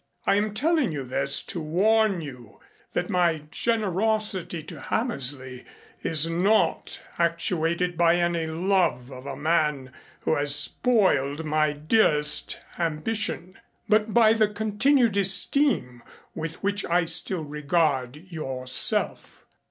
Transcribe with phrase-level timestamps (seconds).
[0.25, 2.59] I am telling you this to warn you
[2.93, 5.63] that my generosity to Hammersley
[6.01, 13.59] is not actuated by any love of a man who has spoiled my dearest ambition,
[13.87, 16.01] but by the continued esteem
[16.33, 19.45] with which I still regard yourself.